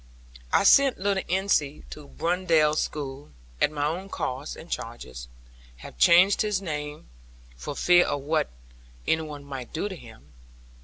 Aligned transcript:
I 0.51 0.63
sent 0.63 0.97
little 0.97 1.21
Ensie 1.29 1.83
to 1.91 2.07
Blundell's 2.07 2.81
school, 2.81 3.29
at 3.61 3.71
my 3.71 3.85
own 3.85 4.09
cost 4.09 4.55
and 4.55 4.67
charges, 4.67 5.27
having 5.75 5.99
changed 5.99 6.41
his 6.41 6.59
name, 6.59 7.07
for 7.55 7.75
fear 7.75 8.07
of 8.07 8.21
what 8.21 8.49
anyone 9.07 9.45
might 9.45 9.71
do 9.73 9.87
to 9.87 9.95
him. 9.95 10.33